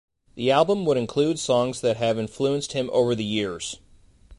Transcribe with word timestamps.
The 0.33 0.49
album 0.49 0.83
would 0.85 0.97
include 0.97 1.37
songs 1.37 1.81
that 1.81 1.97
have 1.97 2.17
influenced 2.17 2.71
him 2.73 2.89
over 2.91 3.13
the 3.13 3.23
years. 3.23 3.77